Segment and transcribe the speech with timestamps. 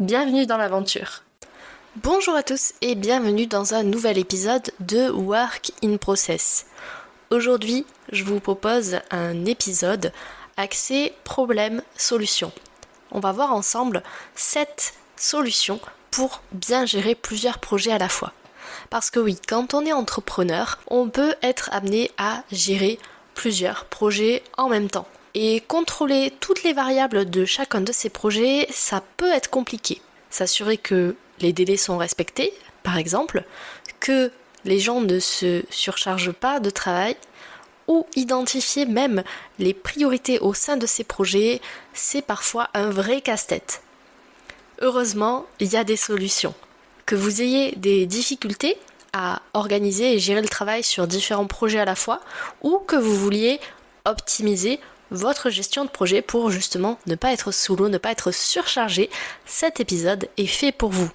[0.00, 1.22] Bienvenue dans l'aventure.
[2.02, 6.66] Bonjour à tous et bienvenue dans un nouvel épisode de Work in Process.
[7.30, 10.12] Aujourd'hui, je vous propose un épisode
[10.56, 12.50] axé problème-solution.
[13.12, 14.02] On va voir ensemble
[14.34, 15.78] 7 solutions
[16.10, 18.32] pour bien gérer plusieurs projets à la fois.
[18.90, 22.98] Parce que oui, quand on est entrepreneur, on peut être amené à gérer
[23.34, 25.06] plusieurs projets en même temps.
[25.34, 30.00] Et contrôler toutes les variables de chacun de ces projets, ça peut être compliqué.
[30.30, 33.44] S'assurer que les délais sont respectés, par exemple,
[33.98, 34.30] que
[34.64, 37.16] les gens ne se surchargent pas de travail,
[37.86, 39.24] ou identifier même
[39.58, 41.60] les priorités au sein de ces projets,
[41.92, 43.82] c'est parfois un vrai casse-tête.
[44.80, 46.54] Heureusement, il y a des solutions.
[47.06, 48.78] Que vous ayez des difficultés
[49.12, 52.20] à organiser et gérer le travail sur différents projets à la fois,
[52.62, 53.60] ou que vous vouliez
[54.06, 58.32] optimiser votre gestion de projet pour justement ne pas être sous l'eau, ne pas être
[58.32, 59.10] surchargé,
[59.46, 61.10] cet épisode est fait pour vous.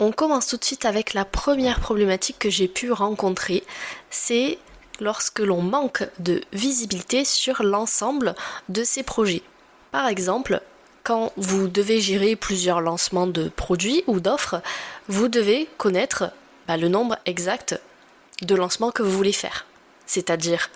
[0.00, 3.64] On commence tout de suite avec la première problématique que j'ai pu rencontrer,
[4.10, 4.58] c'est
[5.00, 8.34] lorsque l'on manque de visibilité sur l'ensemble
[8.68, 9.42] de ces projets.
[9.90, 10.60] Par exemple,
[11.02, 14.60] quand vous devez gérer plusieurs lancements de produits ou d'offres,
[15.08, 16.30] vous devez connaître
[16.66, 17.80] bah, le nombre exact
[18.42, 19.66] de lancements que vous voulez faire.
[20.06, 20.70] C'est-à-dire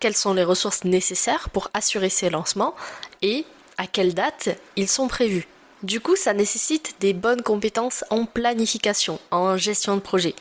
[0.00, 2.74] quelles sont les ressources nécessaires pour assurer ces lancements
[3.22, 3.44] et
[3.78, 5.46] à quelle date ils sont prévus.
[5.82, 10.34] Du coup, ça nécessite des bonnes compétences en planification, en gestion de projet.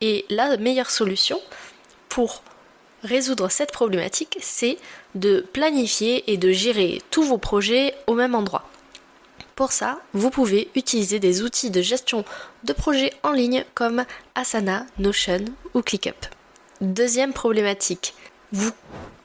[0.00, 1.40] Et la meilleure solution
[2.08, 2.42] pour
[3.02, 4.78] résoudre cette problématique, c'est
[5.14, 8.68] de planifier et de gérer tous vos projets au même endroit.
[9.54, 12.24] Pour ça, vous pouvez utiliser des outils de gestion
[12.64, 14.04] de projets en ligne comme
[14.34, 16.26] Asana, Notion ou ClickUp.
[16.80, 18.14] Deuxième problématique,
[18.54, 18.70] vous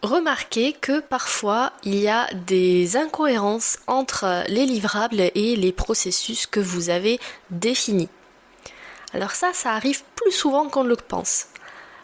[0.02, 6.60] remarquez que parfois il y a des incohérences entre les livrables et les processus que
[6.60, 7.20] vous avez
[7.52, 8.10] définis.
[9.14, 11.46] Alors ça, ça arrive plus souvent qu'on ne le pense.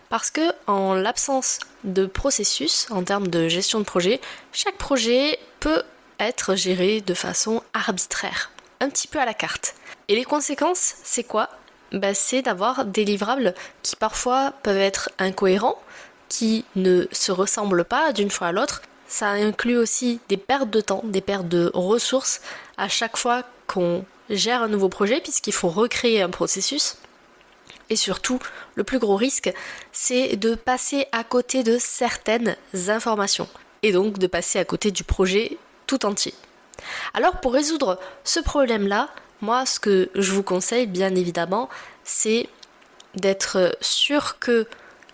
[0.09, 4.21] Parce que en l'absence de processus en termes de gestion de projet,
[4.51, 5.81] chaque projet peut
[6.19, 9.73] être géré de façon arbitraire, un petit peu à la carte.
[10.09, 11.49] Et les conséquences, c'est quoi?
[11.91, 15.81] Bah, C'est d'avoir des livrables qui parfois peuvent être incohérents,
[16.29, 18.81] qui ne se ressemblent pas d'une fois à l'autre.
[19.07, 22.41] Ça inclut aussi des pertes de temps, des pertes de ressources
[22.77, 26.97] à chaque fois qu'on gère un nouveau projet puisqu'il faut recréer un processus.
[27.89, 28.39] Et surtout,
[28.73, 29.53] le plus gros risque,
[29.91, 32.55] c'est de passer à côté de certaines
[32.87, 33.47] informations
[33.83, 36.33] et donc de passer à côté du projet tout entier.
[37.13, 39.09] Alors pour résoudre ce problème-là,
[39.41, 41.69] moi ce que je vous conseille bien évidemment,
[42.03, 42.49] c'est
[43.15, 44.67] d'être sûr que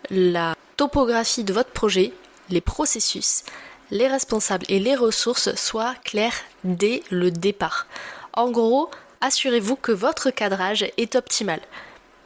[0.09, 2.11] la topographie de votre projet,
[2.49, 3.43] les processus,
[3.91, 7.85] les responsables et les ressources soient clairs dès le départ.
[8.33, 8.89] En gros,
[9.21, 11.61] assurez-vous que votre cadrage est optimal.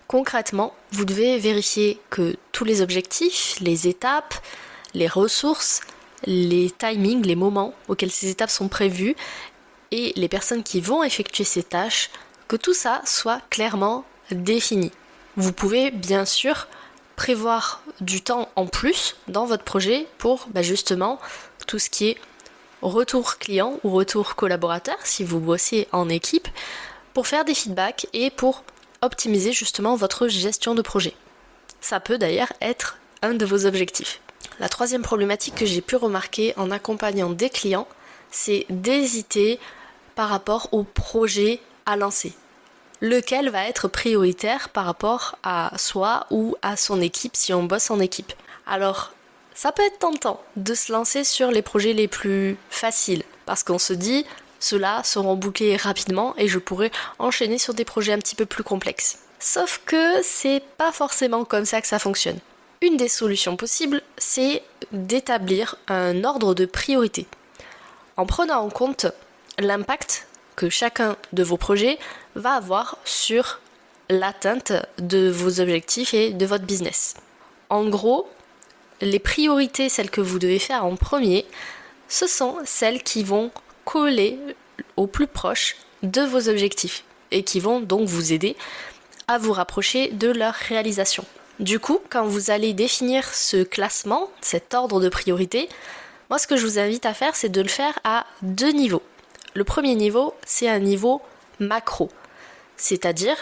[0.08, 4.36] Concrètement, vous devez vérifier que tous les objectifs, les étapes,
[4.94, 5.82] les ressources,
[6.26, 9.18] les timings, les moments auxquels ces étapes sont prévues
[9.92, 12.10] et les personnes qui vont effectuer ces tâches,
[12.48, 14.94] que tout ça soit clairement défini.
[15.36, 16.70] Vous pouvez bien sûr
[17.18, 21.20] prévoir du temps en plus dans votre projet pour bah, justement
[21.68, 22.18] tout ce qui est
[22.82, 26.48] retour client ou retour collaborateur si vous bossez en équipe
[27.14, 28.64] pour faire des feedbacks et pour
[29.02, 31.14] optimiser justement votre gestion de projet.
[31.82, 34.22] Ça peut d'ailleurs être un de vos objectifs.
[34.60, 37.88] La troisième problématique que j'ai pu remarquer en accompagnant des clients,
[38.32, 39.60] c'est d'hésiter
[40.16, 42.34] par rapport au projet à lancer
[43.06, 47.92] lequel va être prioritaire par rapport à soi ou à son équipe si on bosse
[47.92, 48.34] en équipe.
[48.66, 49.14] Alors,
[49.54, 53.78] ça peut être tentant de se lancer sur les projets les plus faciles parce qu'on
[53.78, 54.26] se dit
[54.60, 58.64] ceux-là seront bouclés rapidement et je pourrai enchaîner sur des projets un petit peu plus
[58.64, 59.20] complexes.
[59.40, 62.40] Sauf que c'est pas forcément comme ça que ça fonctionne.
[62.82, 67.28] Une des solutions possibles, c'est d'établir un ordre de priorité
[68.18, 69.06] en prenant en compte
[69.60, 71.98] l'impact que chacun de vos projets
[72.36, 73.60] va avoir sur
[74.10, 77.16] l'atteinte de vos objectifs et de votre business.
[77.70, 78.30] En gros,
[79.02, 81.46] les priorités, celles que vous devez faire en premier,
[82.08, 83.52] ce sont celles qui vont
[83.84, 84.40] coller
[84.96, 87.04] au plus proche de vos objectifs.
[87.32, 88.56] et qui vont donc vous aider
[89.28, 91.26] à vous rapprocher de leur réalisation.
[91.60, 95.68] Du coup, quand vous allez définir ce classement, cet ordre de priorité,
[96.30, 99.02] moi ce que je vous invite à faire, c'est de le faire à deux niveaux.
[99.56, 101.22] Le premier niveau, c'est un niveau
[101.62, 102.10] macro,
[102.76, 103.38] c'est-à-dire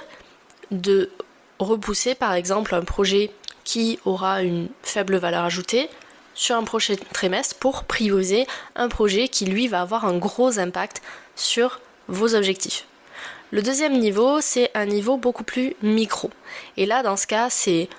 [0.69, 1.09] de
[1.57, 3.31] repousser par exemple un projet
[3.63, 5.89] qui aura une faible valeur ajoutée
[6.35, 8.45] sur un prochain trimestre pour prioriser
[8.75, 11.01] un projet qui lui va avoir un gros impact
[11.35, 12.85] sur vos objectifs.
[13.49, 16.29] Le deuxième niveau, c'est un niveau beaucoup plus micro.
[16.77, 17.89] Et là, dans ce cas, c'est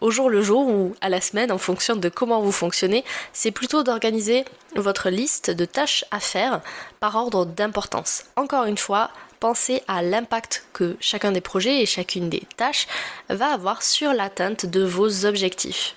[0.00, 3.50] au jour le jour ou à la semaine en fonction de comment vous fonctionnez, c'est
[3.50, 4.44] plutôt d'organiser
[4.74, 6.60] votre liste de tâches à faire
[7.00, 8.24] par ordre d'importance.
[8.36, 9.10] Encore une fois,
[9.40, 12.86] pensez à l'impact que chacun des projets et chacune des tâches
[13.28, 15.94] va avoir sur l'atteinte de vos objectifs.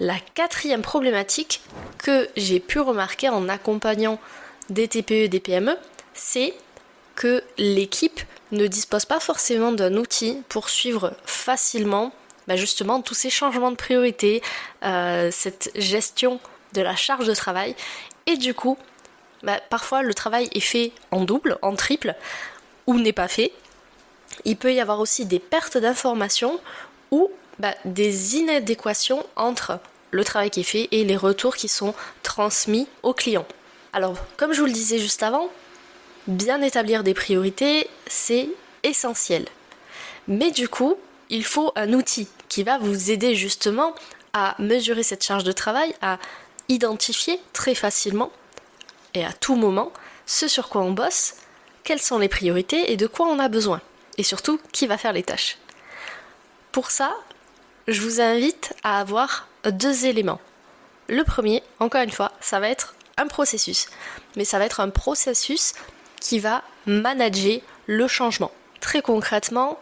[0.00, 1.60] La quatrième problématique
[1.98, 4.18] que j'ai pu remarquer en accompagnant
[4.68, 5.76] des TPE et des PME,
[6.14, 6.54] c'est
[7.14, 8.20] que l'équipe
[8.50, 12.12] ne dispose pas forcément d'un outil pour suivre facilement
[12.48, 14.42] bah, justement tous ces changements de priorité,
[14.84, 16.40] euh, cette gestion
[16.72, 17.74] de la charge de travail.
[18.26, 18.78] Et du coup,
[19.42, 22.14] bah, parfois le travail est fait en double, en triple,
[22.86, 23.52] ou n'est pas fait.
[24.44, 26.60] Il peut y avoir aussi des pertes d'informations
[27.10, 29.78] ou bah, des inadéquations entre
[30.10, 33.46] le travail qui est fait et les retours qui sont transmis aux clients.
[33.92, 35.48] Alors, comme je vous le disais juste avant,
[36.26, 38.48] bien établir des priorités, c'est
[38.82, 39.46] essentiel.
[40.26, 40.96] Mais du coup,
[41.34, 43.92] il faut un outil qui va vous aider justement
[44.34, 46.18] à mesurer cette charge de travail, à
[46.68, 48.30] identifier très facilement
[49.14, 49.92] et à tout moment
[50.26, 51.34] ce sur quoi on bosse,
[51.82, 53.80] quelles sont les priorités et de quoi on a besoin.
[54.16, 55.58] Et surtout, qui va faire les tâches.
[56.70, 57.12] Pour ça,
[57.88, 60.40] je vous invite à avoir deux éléments.
[61.08, 63.88] Le premier, encore une fois, ça va être un processus.
[64.36, 65.72] Mais ça va être un processus
[66.20, 68.52] qui va manager le changement.
[68.80, 69.80] Très concrètement,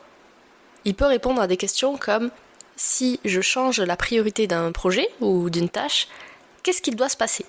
[0.84, 2.30] il peut répondre à des questions comme
[2.76, 6.08] si je change la priorité d'un projet ou d'une tâche,
[6.62, 7.44] qu'est-ce qu'il doit se passer?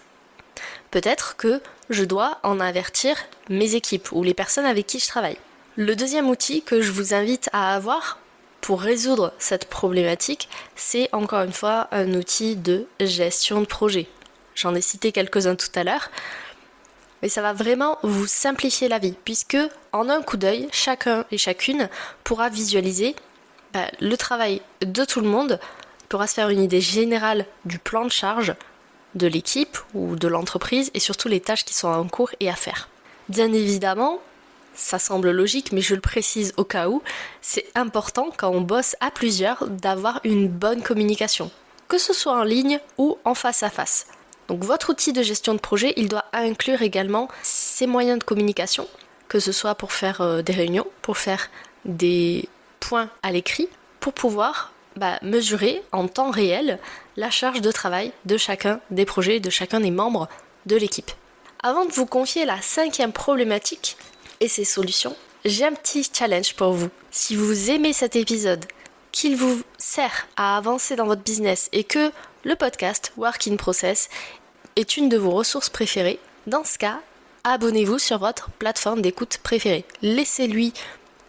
[0.92, 3.18] Peut-être que je dois en avertir
[3.50, 5.38] mes équipes ou les personnes avec qui je travaille.
[5.76, 8.20] Le deuxième outil que je vous invite à avoir
[8.62, 14.08] pour résoudre cette problématique, c'est encore une fois un outil de gestion de projet.
[14.56, 16.12] J'en ai cité quelques-uns tout à l'heure,
[17.24, 19.58] mais ça va vraiment vous simplifier la vie, puisque
[19.94, 21.90] en un coup d'œil, chacun et chacune
[22.26, 23.16] pourra visualiser
[23.74, 25.58] bah, le travail de tout le monde,
[26.10, 28.54] pourra se faire une idée générale du plan de charge
[29.16, 32.56] de l'équipe ou de l'entreprise et surtout les tâches qui sont en cours et à
[32.56, 32.90] faire.
[33.30, 34.20] Bien évidemment,
[34.76, 37.02] ça semble logique, mais je le précise au cas où,
[37.42, 41.52] c'est important quand on bosse à plusieurs d'avoir une bonne communication,
[41.88, 44.08] que ce soit en ligne ou en face à face.
[44.48, 48.88] Donc votre outil de gestion de projet, il doit inclure également ces moyens de communication,
[49.28, 51.50] que ce soit pour faire euh, des réunions, pour faire
[51.86, 52.48] des
[52.80, 53.70] points à l'écrit,
[54.00, 56.80] pour pouvoir bah, mesurer en temps réel
[57.18, 60.28] la charge de travail de chacun des projets, de chacun des membres
[60.66, 61.12] de l'équipe.
[61.62, 63.98] Avant de vous confier la cinquième problématique
[64.40, 65.16] et ses solutions,
[65.46, 66.90] j'ai un petit challenge pour vous.
[67.12, 68.66] Si vous aimez cet épisode,
[69.12, 72.12] qu'il vous sert à avancer dans votre business et que
[72.44, 74.10] le podcast Work in Process
[74.76, 77.00] est une de vos ressources préférées, dans ce cas,
[77.44, 79.86] abonnez-vous sur votre plateforme d'écoute préférée.
[80.02, 80.74] Laissez-lui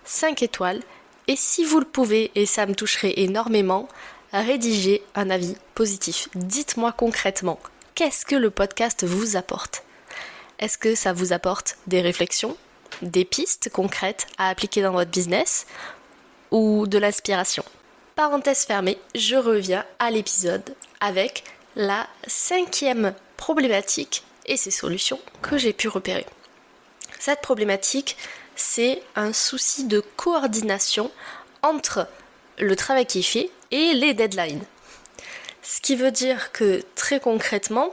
[0.04, 0.80] 5 étoiles
[1.28, 3.88] et si vous le pouvez, et ça me toucherait énormément,
[4.32, 6.28] rédigez un avis positif.
[6.34, 7.60] Dites-moi concrètement,
[7.94, 9.84] qu'est-ce que le podcast vous apporte?
[10.58, 12.56] Est-ce que ça vous apporte des réflexions,
[13.02, 15.66] des pistes concrètes à appliquer dans votre business
[16.50, 17.64] ou de l'inspiration?
[18.16, 20.74] Parenthèse fermée, je reviens à l'épisode
[21.04, 21.44] avec
[21.76, 26.24] la cinquième problématique et ses solutions que j'ai pu repérer.
[27.18, 28.16] Cette problématique,
[28.56, 31.10] c'est un souci de coordination
[31.62, 32.08] entre
[32.58, 34.64] le travail qui est fait et les deadlines.
[35.62, 37.92] Ce qui veut dire que très concrètement,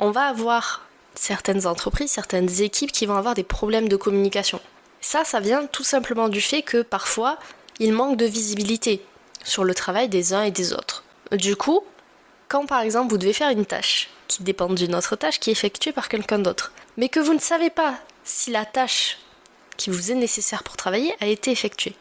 [0.00, 4.60] on va avoir certaines entreprises, certaines équipes qui vont avoir des problèmes de communication.
[5.00, 7.38] Ça, ça vient tout simplement du fait que parfois,
[7.78, 9.00] il manque de visibilité
[9.44, 11.04] sur le travail des uns et des autres.
[11.32, 11.82] Du coup,
[12.48, 15.52] quand par exemple vous devez faire une tâche qui dépend d'une autre tâche qui est
[15.52, 19.18] effectuée par quelqu'un d'autre, mais que vous ne savez pas si la tâche
[19.76, 21.94] qui vous est nécessaire pour travailler a été effectuée.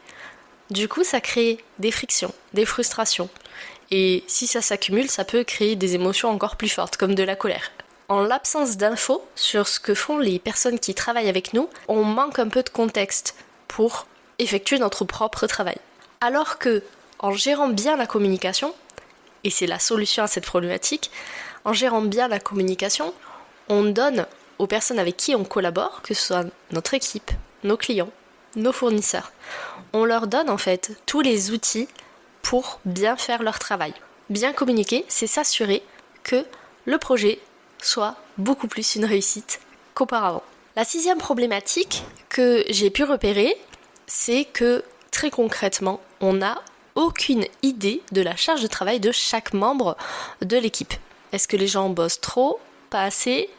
[0.71, 3.29] Du coup, ça crée des frictions, des frustrations.
[3.91, 7.35] Et si ça s'accumule, ça peut créer des émotions encore plus fortes, comme de la
[7.35, 7.71] colère.
[8.07, 12.39] En l'absence d'infos sur ce que font les personnes qui travaillent avec nous, on manque
[12.39, 13.35] un peu de contexte
[13.67, 14.07] pour
[14.39, 15.77] effectuer notre propre travail.
[16.21, 16.83] Alors que,
[17.19, 18.73] en gérant bien la communication,
[19.45, 21.11] et c'est la solution à cette problématique,
[21.63, 23.13] en gérant bien la communication,
[23.69, 24.25] on donne
[24.59, 27.31] aux personnes avec qui on collabore, que ce soit notre équipe,
[27.63, 28.11] nos clients,
[28.55, 29.31] nos fournisseurs.
[29.93, 31.87] On leur donne en fait tous les outils
[32.41, 33.93] pour bien faire leur travail.
[34.29, 35.83] Bien communiquer, c'est s'assurer
[36.23, 36.45] que
[36.85, 37.39] le projet
[37.81, 39.59] soit beaucoup plus une réussite
[39.93, 40.43] qu'auparavant.
[40.75, 43.55] La sixième problématique que j'ai pu repérer,
[44.07, 46.61] c'est que très concrètement, on n'a
[46.95, 49.95] aucune idée de la charge de travail de chaque membre
[50.41, 50.93] de l'équipe.
[51.31, 52.59] Est-ce que les gens bossent trop,
[52.89, 53.49] pas assez?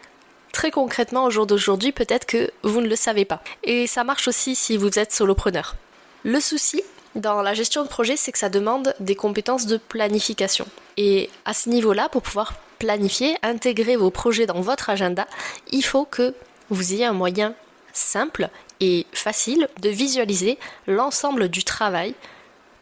[0.53, 3.43] Très concrètement, au jour d'aujourd'hui, peut-être que vous ne le savez pas.
[3.63, 5.77] Et ça marche aussi si vous êtes solopreneur.
[6.25, 6.83] Le souci
[7.15, 10.67] dans la gestion de projet, c'est que ça demande des compétences de planification.
[10.97, 15.27] Et à ce niveau-là, pour pouvoir planifier, intégrer vos projets dans votre agenda,
[15.71, 16.35] il faut que
[16.71, 17.55] vous ayez un moyen
[17.93, 18.49] simple
[18.81, 22.15] et facile de visualiser l'ensemble du travail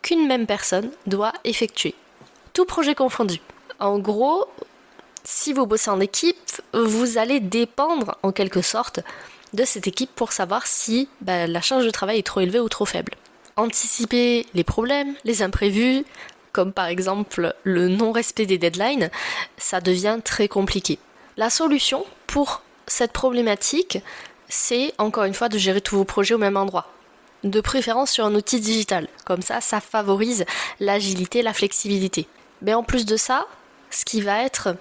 [0.04, 1.94] qu'une même personne doit effectuer.
[2.52, 3.40] Tout projet confondu.
[3.80, 4.46] En gros,
[5.24, 9.00] si vous bossez en équipe, vous allez dépendre en quelque sorte
[9.54, 12.68] de cette équipe pour savoir si bah, la charge de travail est trop élevée ou
[12.68, 13.14] trop faible.
[13.56, 16.04] Anticiper les problèmes, les imprévus,
[16.52, 19.10] comme par exemple le non-respect des deadlines,
[19.56, 20.98] ça devient très compliqué.
[21.36, 23.98] La solution pour cette problématique,
[24.48, 26.88] c'est encore une fois de gérer tous vos projets au même endroit.
[27.44, 29.06] De préférence sur un outil digital.
[29.26, 30.46] Comme ça, ça favorise
[30.80, 32.26] l'agilité, la flexibilité.
[32.62, 33.46] Mais en plus de ça,
[33.90, 34.76] ce qui va être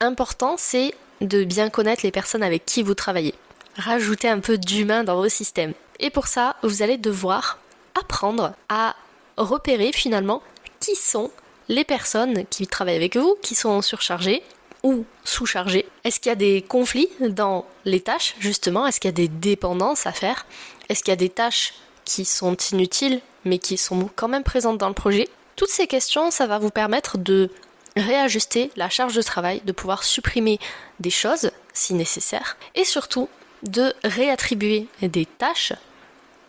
[0.00, 3.34] important, c'est de bien connaître les personnes avec qui vous travaillez.
[3.76, 5.74] Rajouter un peu d'humain dans vos systèmes.
[6.00, 7.58] Et pour ça, vous allez devoir
[8.00, 8.96] apprendre à
[9.36, 10.42] repérer finalement
[10.80, 11.30] qui sont
[11.68, 14.42] les personnes qui travaillent avec vous, qui sont surchargées
[14.82, 15.86] ou sous-chargées.
[16.04, 18.86] Est-ce qu'il y a des conflits dans les tâches, justement?
[18.86, 20.46] Est-ce qu'il y a des dépendances à faire?
[20.88, 21.74] Est-ce qu'il y a des tâches
[22.08, 26.30] qui sont inutiles mais qui sont quand même présentes dans le projet Toutes ces questions,
[26.30, 27.50] ça va vous permettre de
[27.96, 30.58] réajuster la charge de travail, de pouvoir supprimer
[31.00, 33.28] des choses si nécessaire, et surtout
[33.62, 35.72] de réattribuer des tâches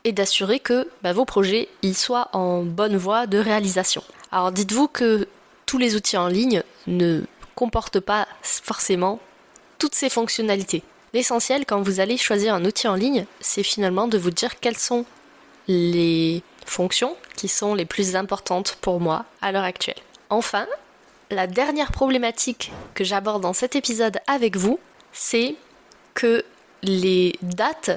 [0.06, 4.04] et d'assurer que bah, vos projets y soient en bonne voie de réalisation.
[4.32, 5.28] Alors dites-vous que
[5.66, 7.22] tous les outils en ligne ne
[7.56, 9.20] comportent pas forcément
[9.78, 10.84] toutes ces fonctionnalités.
[11.13, 14.78] L'essentiel quand vous allez choisir un outil en ligne, c'est finalement de vous dire quelles
[14.78, 15.06] sont
[15.69, 19.95] les fonctions qui sont les plus importantes pour moi à l'heure actuelle.
[20.29, 20.67] Enfin,
[21.29, 24.79] la dernière problématique que j'aborde dans cet épisode avec vous,
[25.13, 25.55] c'est
[26.15, 26.43] que
[26.81, 27.91] les dates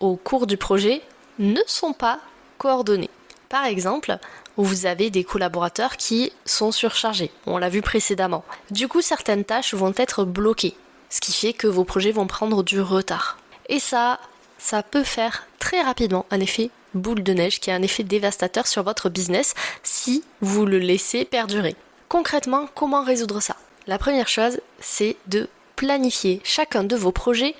[0.00, 1.02] au cours du projet
[1.38, 2.18] ne sont pas
[2.58, 3.10] coordonnées.
[3.48, 4.18] Par exemple,
[4.56, 8.44] vous avez des collaborateurs qui sont surchargés, on l'a vu précédemment.
[8.70, 10.74] Du coup, certaines tâches vont être bloquées,
[11.10, 13.38] ce qui fait que vos projets vont prendre du retard.
[13.68, 14.18] Et ça,
[14.58, 18.66] ça peut faire très rapidement un effet boule de neige qui a un effet dévastateur
[18.66, 21.76] sur votre business si vous le laissez perdurer.
[22.08, 23.56] Concrètement, comment résoudre ça?
[23.86, 27.54] La première chose, c'est de planifier chacun de vos projets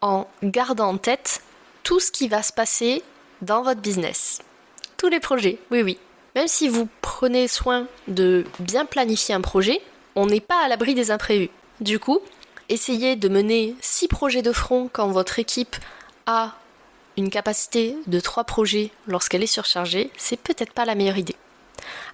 [0.00, 1.42] en gardant en tête
[1.82, 3.02] tout ce qui va se passer
[3.42, 4.40] dans votre business.
[4.96, 5.98] Tous les projets, oui oui.
[6.34, 9.80] Même si vous prenez soin de bien planifier un projet,
[10.14, 11.50] on n'est pas à l'abri des imprévus.
[11.80, 12.20] Du coup,
[12.68, 15.76] essayez de mener 6 projets de front quand votre équipe
[16.26, 16.54] a
[17.16, 21.36] une capacité de 3 projets lorsqu'elle est surchargée, c'est peut-être pas la meilleure idée.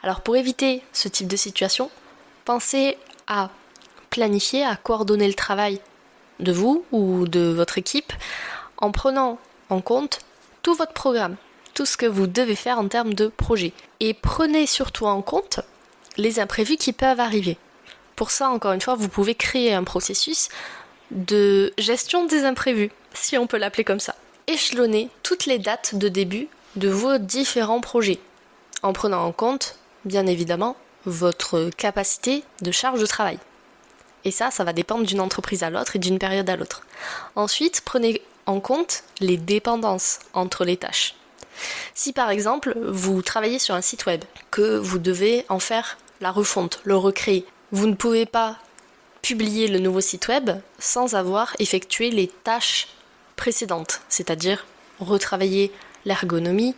[0.02, 1.90] Alors pour éviter ce type de situation,
[2.44, 3.50] pensez à
[4.10, 5.80] planifier, à coordonner le travail
[6.40, 8.12] de vous ou de votre équipe
[8.76, 9.38] en prenant
[9.70, 10.20] en compte
[10.62, 11.36] tout votre programme,
[11.74, 13.72] tout ce que vous devez faire en termes de projet.
[14.00, 15.60] Et prenez surtout en compte
[16.16, 17.58] les imprévus qui peuvent arriver.
[18.16, 20.48] Pour ça, encore une fois, vous pouvez créer un processus
[21.10, 24.14] de gestion des imprévus, si on peut l'appeler comme ça.
[24.50, 28.18] Échelonnez toutes les dates de début de vos différents projets
[28.82, 29.76] en prenant en compte,
[30.06, 30.74] bien évidemment,
[31.04, 33.38] votre capacité de charge de travail.
[34.24, 36.86] Et ça, ça va dépendre d'une entreprise à l'autre et d'une période à l'autre.
[37.36, 41.14] Ensuite, prenez en compte les dépendances entre les tâches.
[41.94, 46.30] Si par exemple, vous travaillez sur un site web, que vous devez en faire la
[46.30, 48.56] refonte, le recréer, vous ne pouvez pas
[49.20, 52.88] publier le nouveau site web sans avoir effectué les tâches
[53.38, 54.66] précédentes, c'est-à-dire
[55.00, 55.72] retravailler
[56.04, 56.74] l'ergonomie,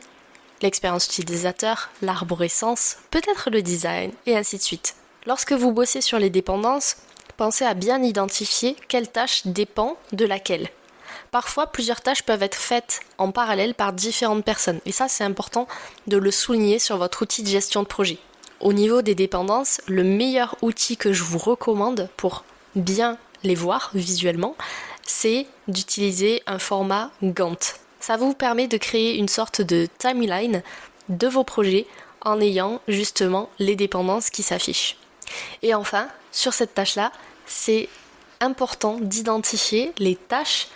[0.62, 4.94] l'expérience utilisateur, l'arborescence, peut-être le design, et ainsi de suite.
[5.26, 6.98] Lorsque vous bossez sur les dépendances,
[7.36, 10.68] pensez à bien identifier quelle tâche dépend de laquelle.
[11.30, 15.66] Parfois, plusieurs tâches peuvent être faites en parallèle par différentes personnes, et ça c'est important
[16.06, 18.18] de le souligner sur votre outil de gestion de projet.
[18.60, 23.90] Au niveau des dépendances, le meilleur outil que je vous recommande pour bien les voir
[23.94, 24.54] visuellement,
[25.10, 27.80] c'est d'utiliser un format Gantt.
[27.98, 30.62] Ça vous permet de créer une sorte de timeline
[31.08, 31.86] de vos projets
[32.22, 34.96] en ayant justement les dépendances qui s'affichent.
[35.62, 37.10] Et enfin, sur cette tâche-là,
[37.44, 37.88] c'est
[38.38, 40.68] important d'identifier les tâches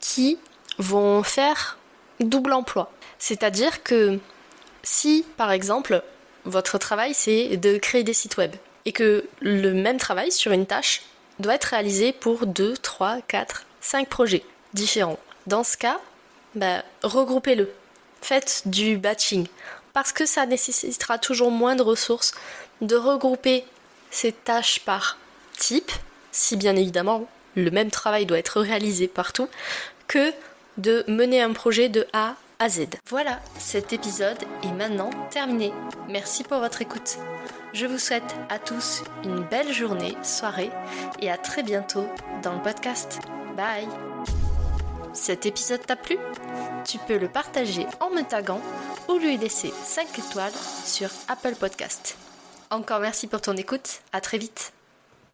[0.00, 0.38] qui
[0.78, 1.76] vont faire
[2.20, 2.90] double emploi.
[3.18, 4.20] C'est-à-dire que
[4.84, 6.04] si, par exemple,
[6.44, 10.66] votre travail c'est de créer des sites web et que le même travail sur une
[10.66, 11.02] tâche
[11.40, 15.18] doit être réalisé pour 2, 3, 4, 5 projets différents.
[15.46, 16.00] Dans ce cas,
[16.54, 17.70] bah, regroupez-le.
[18.22, 19.46] Faites du batching
[19.92, 22.32] parce que ça nécessitera toujours moins de ressources
[22.80, 23.64] de regrouper
[24.10, 25.18] ces tâches par
[25.58, 25.92] type,
[26.30, 29.48] si bien évidemment le même travail doit être réalisé partout,
[30.08, 30.32] que
[30.78, 32.86] de mener un projet de A à Z.
[33.08, 35.72] Voilà, cet épisode est maintenant terminé.
[36.08, 37.18] Merci pour votre écoute.
[37.74, 40.70] Je vous souhaite à tous une belle journée, soirée
[41.20, 42.06] et à très bientôt
[42.42, 43.20] dans le podcast.
[43.56, 43.88] Bye.
[45.12, 46.16] Cet épisode t'a plu?
[46.84, 48.60] Tu peux le partager en me taguant
[49.08, 50.52] ou lui laisser 5 étoiles
[50.84, 52.16] sur Apple Podcast.
[52.70, 54.72] Encore merci pour ton écoute, à très vite